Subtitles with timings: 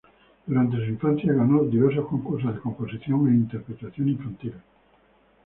[0.47, 4.55] Durante su infancia ganó diversos concursos de composición e interpretación infantil.